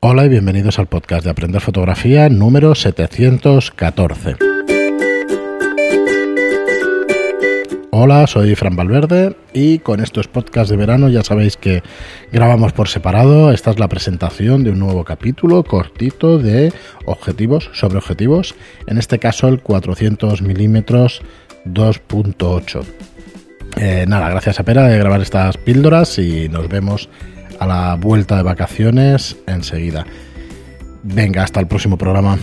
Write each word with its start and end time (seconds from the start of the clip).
Hola 0.00 0.26
y 0.26 0.28
bienvenidos 0.28 0.78
al 0.78 0.88
podcast 0.88 1.24
de 1.24 1.30
Aprender 1.30 1.62
Fotografía 1.62 2.28
número 2.28 2.74
714. 2.74 4.36
Hola, 7.90 8.26
soy 8.26 8.54
Fran 8.56 8.76
Valverde 8.76 9.36
y 9.54 9.78
con 9.78 10.00
estos 10.00 10.28
podcasts 10.28 10.68
de 10.68 10.76
verano 10.76 11.08
ya 11.08 11.22
sabéis 11.24 11.56
que 11.56 11.82
grabamos 12.30 12.74
por 12.74 12.88
separado. 12.88 13.50
Esta 13.50 13.70
es 13.70 13.78
la 13.78 13.88
presentación 13.88 14.64
de 14.64 14.70
un 14.70 14.80
nuevo 14.80 15.02
capítulo 15.02 15.64
cortito 15.64 16.38
de 16.38 16.74
objetivos 17.06 17.70
sobre 17.72 17.96
objetivos, 17.96 18.54
en 18.86 18.98
este 18.98 19.18
caso 19.18 19.48
el 19.48 19.62
400 19.62 20.42
milímetros 20.42 21.22
2.8. 21.64 22.84
Eh, 23.78 24.04
nada, 24.06 24.28
gracias 24.28 24.60
a 24.60 24.64
Pera 24.64 24.88
de 24.88 24.98
grabar 24.98 25.22
estas 25.22 25.56
píldoras 25.56 26.18
y 26.18 26.50
nos 26.50 26.68
vemos 26.68 27.08
a 27.58 27.66
la 27.66 27.94
vuelta 27.96 28.36
de 28.36 28.42
vacaciones 28.42 29.36
enseguida. 29.46 30.06
Venga, 31.02 31.42
hasta 31.42 31.60
el 31.60 31.66
próximo 31.66 31.96
programa. 31.96 32.38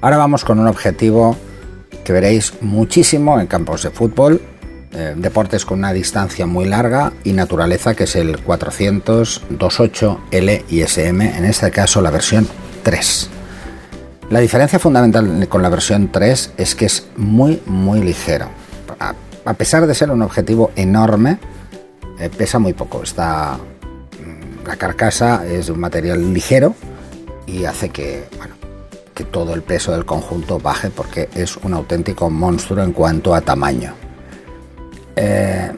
Ahora 0.00 0.16
vamos 0.16 0.44
con 0.44 0.58
un 0.58 0.66
objetivo 0.66 1.36
que 2.04 2.12
veréis 2.12 2.54
muchísimo 2.60 3.40
en 3.40 3.46
campos 3.46 3.82
de 3.82 3.90
fútbol, 3.90 4.40
eh, 4.92 5.14
deportes 5.16 5.64
con 5.64 5.80
una 5.80 5.92
distancia 5.92 6.46
muy 6.46 6.66
larga 6.66 7.12
y 7.24 7.32
naturaleza 7.32 7.94
que 7.94 8.04
es 8.04 8.16
el 8.16 8.38
400 8.38 9.42
28 9.48 10.20
L 10.30 10.64
y 10.68 10.80
SM, 10.80 11.36
en 11.36 11.44
este 11.44 11.70
caso 11.70 12.00
la 12.00 12.10
versión 12.10 12.46
3. 12.82 13.30
La 14.30 14.40
diferencia 14.40 14.78
fundamental 14.78 15.48
con 15.48 15.62
la 15.62 15.68
versión 15.68 16.12
3 16.12 16.52
es 16.56 16.74
que 16.74 16.86
es 16.86 17.08
muy 17.16 17.60
muy 17.66 18.00
ligero. 18.00 18.48
A 19.44 19.54
pesar 19.54 19.86
de 19.86 19.94
ser 19.94 20.10
un 20.10 20.20
objetivo 20.20 20.72
enorme, 20.76 21.38
eh, 22.18 22.30
pesa 22.30 22.58
muy 22.58 22.72
poco. 22.72 23.02
Está, 23.02 23.56
mm, 23.56 24.66
la 24.66 24.76
carcasa 24.76 25.46
es 25.46 25.66
de 25.66 25.72
un 25.72 25.80
material 25.80 26.32
ligero 26.32 26.74
y 27.46 27.64
hace 27.64 27.90
que, 27.90 28.24
bueno, 28.36 28.54
que 29.14 29.24
todo 29.24 29.54
el 29.54 29.62
peso 29.62 29.92
del 29.92 30.04
conjunto 30.04 30.58
baje 30.58 30.90
porque 30.90 31.28
es 31.34 31.56
un 31.56 31.74
auténtico 31.74 32.30
monstruo 32.30 32.84
en 32.84 32.92
cuanto 32.92 33.34
a 33.34 33.40
tamaño. 33.40 33.94
Eh, 35.16 35.72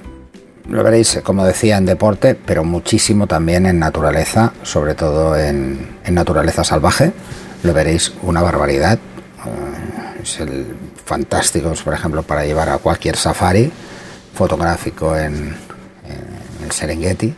lo 0.69 0.84
veréis, 0.84 1.20
como 1.24 1.44
decía, 1.44 1.78
en 1.78 1.86
deporte, 1.86 2.34
pero 2.34 2.62
muchísimo 2.64 3.27
también 3.27 3.66
en 3.66 3.78
naturaleza, 3.78 4.52
sobre 4.62 4.94
todo 4.94 5.36
en, 5.36 5.98
naturaleza 6.10 6.64
salvaje. 6.64 7.12
Lo 7.62 7.72
veréis 7.75 8.12
una 8.22 8.42
barbaridad. 8.42 8.98
Eh, 8.98 10.20
es 10.22 10.38
el 10.41 10.77
fantástico, 11.04 11.72
por 11.82 11.94
ejemplo, 11.94 12.22
para 12.22 12.44
llevar 12.44 12.69
a 12.69 12.78
cualquier 12.78 13.16
safari 13.16 13.72
fotográfico 14.34 15.16
en, 15.16 15.56
Serengeti 16.72 17.34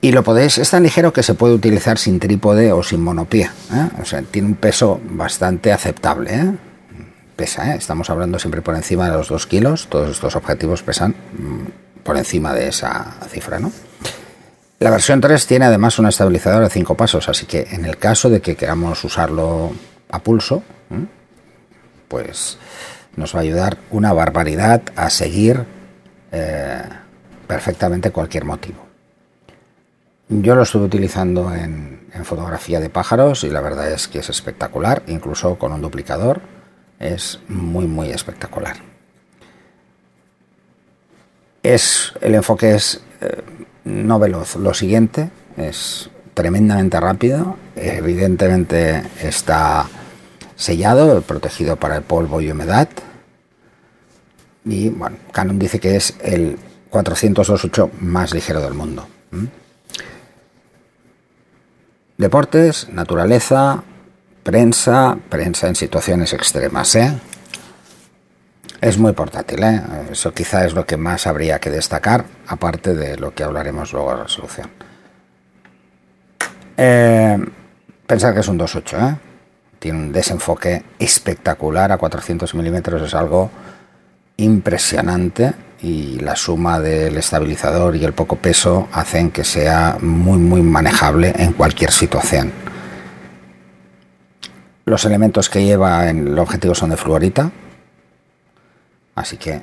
y 0.00 0.12
lo 0.12 0.22
podéis, 0.22 0.58
es 0.58 0.70
tan 0.70 0.84
ligero 0.84 1.12
que 1.12 1.24
se 1.24 1.34
puede 1.34 1.54
utilizar 1.54 1.98
sin 1.98 2.20
trípode 2.20 2.72
o 2.72 2.84
sin 2.84 3.00
monopía. 3.02 3.52
¿eh? 3.72 3.88
O 4.00 4.04
sea, 4.04 4.22
tiene 4.22 4.46
un 4.46 4.54
peso 4.54 5.00
bastante 5.02 5.72
aceptable. 5.72 6.34
¿eh? 6.34 6.52
Pesa, 7.34 7.72
¿eh? 7.72 7.76
estamos 7.76 8.08
hablando 8.08 8.38
siempre 8.38 8.62
por 8.62 8.76
encima 8.76 9.10
de 9.10 9.16
los 9.16 9.28
2 9.28 9.46
kilos. 9.48 9.88
Todos 9.88 10.10
estos 10.10 10.36
objetivos 10.36 10.84
pesan 10.84 11.16
mm, 11.32 12.02
por 12.04 12.16
encima 12.16 12.54
de 12.54 12.68
esa 12.68 13.16
cifra. 13.28 13.58
¿no? 13.58 13.72
La 14.78 14.90
versión 14.90 15.20
3 15.20 15.44
tiene 15.48 15.64
además 15.64 15.98
un 15.98 16.06
estabilizador 16.06 16.62
de 16.62 16.70
5 16.70 16.96
pasos, 16.96 17.28
así 17.28 17.46
que 17.46 17.66
en 17.72 17.84
el 17.84 17.96
caso 17.96 18.30
de 18.30 18.40
que 18.40 18.54
queramos 18.54 19.02
usarlo 19.02 19.72
a 20.10 20.20
pulso, 20.20 20.62
pues 22.06 22.56
nos 23.16 23.34
va 23.34 23.40
a 23.40 23.42
ayudar 23.42 23.78
una 23.90 24.12
barbaridad 24.12 24.82
a 24.94 25.10
seguir 25.10 25.64
perfectamente 27.48 28.12
cualquier 28.12 28.44
motivo. 28.44 28.86
Yo 30.28 30.54
lo 30.54 30.62
estuve 30.62 30.84
utilizando 30.84 31.52
en, 31.52 31.96
fotografía 32.24 32.80
de 32.80 32.90
pájaros 32.90 33.44
y 33.44 33.48
la 33.48 33.60
verdad 33.60 33.92
es 33.92 34.08
que 34.08 34.18
es 34.18 34.28
espectacular, 34.28 35.04
incluso 35.06 35.56
con 35.56 35.72
un 35.72 35.80
duplicador 35.80 36.40
es 36.98 37.38
muy 37.46 37.86
muy 37.86 38.10
espectacular. 38.10 38.76
Es, 41.62 42.12
el 42.20 42.34
enfoque 42.34 42.74
es 42.74 43.00
eh, 43.20 43.40
no 43.84 44.18
veloz, 44.18 44.56
lo 44.56 44.74
siguiente 44.74 45.30
es 45.56 46.10
tremendamente 46.34 46.98
rápido, 46.98 47.56
evidentemente 47.76 49.04
está 49.22 49.86
sellado, 50.56 51.22
protegido 51.22 51.76
para 51.76 51.96
el 51.96 52.02
polvo 52.02 52.40
y 52.40 52.50
humedad. 52.50 52.88
Y 54.64 54.88
bueno, 54.88 55.18
Canon 55.30 55.58
dice 55.58 55.78
que 55.78 55.94
es 55.94 56.16
el 56.20 56.58
428 56.90 57.90
más 58.00 58.32
ligero 58.32 58.60
del 58.60 58.74
mundo. 58.74 59.06
Deportes, 62.16 62.88
naturaleza, 62.90 63.82
prensa, 64.42 65.16
prensa 65.28 65.68
en 65.68 65.76
situaciones 65.76 66.32
extremas. 66.32 66.94
¿eh? 66.96 67.12
Es 68.80 68.98
muy 68.98 69.12
portátil, 69.12 69.62
¿eh? 69.62 69.82
eso 70.10 70.32
quizá 70.32 70.64
es 70.64 70.74
lo 70.74 70.84
que 70.84 70.96
más 70.96 71.26
habría 71.26 71.58
que 71.60 71.70
destacar, 71.70 72.24
aparte 72.46 72.94
de 72.94 73.16
lo 73.16 73.34
que 73.34 73.44
hablaremos 73.44 73.92
luego 73.92 74.16
de 74.16 74.22
resolución. 74.24 74.70
Eh, 76.76 77.38
pensar 78.06 78.34
que 78.34 78.40
es 78.40 78.48
un 78.48 78.58
2.8, 78.58 79.12
¿eh? 79.12 79.16
tiene 79.78 79.98
un 79.98 80.12
desenfoque 80.12 80.84
espectacular 80.98 81.92
a 81.92 81.98
400 81.98 82.54
milímetros, 82.54 83.02
es 83.02 83.14
algo 83.14 83.50
impresionante 84.38 85.54
y 85.80 86.18
la 86.20 86.36
suma 86.36 86.80
del 86.80 87.16
estabilizador 87.16 87.96
y 87.96 88.04
el 88.04 88.12
poco 88.12 88.36
peso 88.36 88.88
hacen 88.92 89.30
que 89.30 89.44
sea 89.44 89.98
muy 90.00 90.38
muy 90.38 90.62
manejable 90.62 91.32
en 91.36 91.52
cualquier 91.52 91.92
situación. 91.92 92.52
Los 94.84 95.04
elementos 95.04 95.50
que 95.50 95.64
lleva 95.64 96.08
en 96.08 96.28
el 96.28 96.38
objetivo 96.38 96.74
son 96.74 96.90
de 96.90 96.96
fluorita, 96.96 97.50
así 99.14 99.36
que 99.36 99.60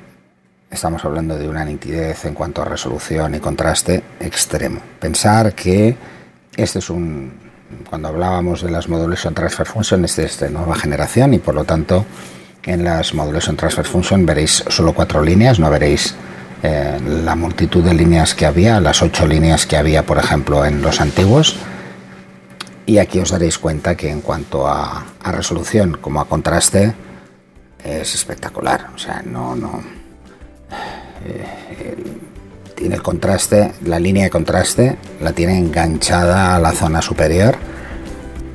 estamos 0.70 1.04
hablando 1.04 1.36
de 1.36 1.48
una 1.48 1.64
nitidez 1.64 2.24
en 2.24 2.34
cuanto 2.34 2.62
a 2.62 2.64
resolución 2.64 3.34
y 3.34 3.40
contraste 3.40 4.02
extremo. 4.20 4.80
Pensar 5.00 5.54
que 5.54 5.96
este 6.56 6.78
es 6.78 6.90
un, 6.90 7.32
cuando 7.90 8.08
hablábamos 8.08 8.62
de 8.62 8.70
las 8.70 8.88
Modulation 8.88 9.34
Transfer 9.34 9.66
Function, 9.66 10.04
este 10.04 10.24
es 10.24 10.38
de 10.40 10.50
nueva 10.50 10.76
generación 10.76 11.34
y 11.34 11.38
por 11.38 11.54
lo 11.54 11.64
tanto 11.64 12.06
en 12.66 12.84
las 12.84 13.14
Modulation 13.14 13.56
Transfer 13.56 13.86
Function 13.86 14.26
veréis 14.26 14.64
solo 14.68 14.92
cuatro 14.92 15.22
líneas, 15.22 15.58
no 15.58 15.70
veréis 15.70 16.14
eh, 16.62 16.98
la 17.24 17.36
multitud 17.36 17.82
de 17.84 17.94
líneas 17.94 18.34
que 18.34 18.44
había, 18.44 18.80
las 18.80 19.02
ocho 19.02 19.26
líneas 19.26 19.66
que 19.66 19.76
había, 19.76 20.04
por 20.04 20.18
ejemplo, 20.18 20.64
en 20.64 20.82
los 20.82 21.00
antiguos. 21.00 21.56
Y 22.84 22.98
aquí 22.98 23.18
os 23.20 23.30
daréis 23.30 23.58
cuenta 23.58 23.96
que 23.96 24.10
en 24.10 24.20
cuanto 24.20 24.66
a, 24.66 25.06
resolución 25.24 25.98
como 26.00 26.20
a 26.20 26.28
contraste 26.28 26.94
es 27.84 28.14
espectacular. 28.14 28.88
O 28.94 28.98
sea, 28.98 29.22
no, 29.24 29.54
no. 29.54 29.82
Eh, 31.24 31.96
tiene 32.74 32.96
el 32.96 33.02
contraste, 33.02 33.72
la 33.84 33.98
línea 33.98 34.24
de 34.24 34.30
contraste 34.30 34.96
la 35.20 35.32
tiene 35.32 35.58
enganchada 35.58 36.54
a 36.54 36.58
la 36.58 36.72
zona 36.72 37.00
superior, 37.00 37.56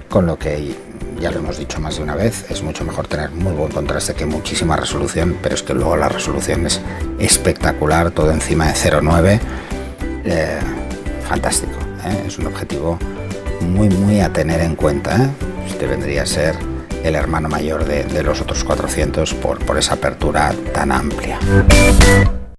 con 0.10 0.26
lo 0.26 0.38
que 0.38 0.76
ya 1.22 1.32
lo 1.32 1.40
hemos 1.40 1.58
dicho 1.58 1.80
más 1.80 1.98
de 1.98 2.04
una 2.04 2.16
vez, 2.16 2.50
es 2.50 2.64
mucho 2.64 2.84
mejor 2.84 3.08
tener 3.08 3.30
muy 3.30 3.54
buen 3.54 3.72
contraste 3.72 4.16
que 4.16 4.26
muchísima 4.26 4.76
resolución, 4.76 5.38
pero 5.42 5.56
es 5.56 5.62
que 5.62 5.74
luego 5.74 5.96
la 5.96 6.09
resolución 6.09 6.66
es 6.66 6.82
espectacular, 7.20 8.12
todo 8.12 8.32
encima 8.32 8.68
de 8.68 8.74
0,9. 8.74 9.40
Eh, 10.26 10.60
fantástico, 11.28 11.78
¿eh? 12.06 12.24
es 12.26 12.40
un 12.40 12.48
objetivo 12.48 12.98
muy, 13.62 13.90
muy 13.90 14.20
a 14.20 14.34
tener 14.34 14.62
en 14.62 14.76
cuenta. 14.76 15.16
¿eh? 15.16 15.30
Este 15.68 15.86
vendría 15.86 16.24
a 16.24 16.26
ser 16.26 16.56
el 17.04 17.16
hermano 17.16 17.50
mayor 17.50 17.86
de, 17.86 18.24
los 18.24 18.42
otros 18.42 18.64
400 18.64 19.34
por, 19.36 19.60
por 19.60 19.78
esa 19.78 19.94
apertura 19.94 20.54
tan 20.74 20.92
amplia. 20.92 21.40